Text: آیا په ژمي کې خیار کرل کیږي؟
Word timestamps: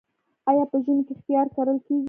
آیا 0.49 0.63
په 0.71 0.77
ژمي 0.83 1.03
کې 1.07 1.13
خیار 1.23 1.47
کرل 1.55 1.77
کیږي؟ 1.85 1.99